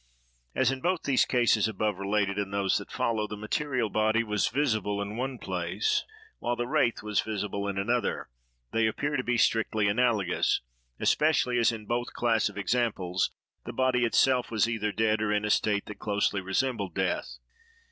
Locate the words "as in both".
0.55-1.03, 11.59-12.13